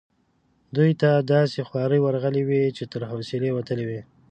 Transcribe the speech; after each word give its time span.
دوی 0.75 0.91
ته 1.01 1.09
داسي 1.31 1.61
خوارې 1.69 1.99
ورغلي 2.01 2.43
وې 2.45 2.61
چې 2.77 2.83
تر 2.91 3.01
حوصلې 3.09 3.49
وتلې 3.57 3.85
وي. 3.89 4.01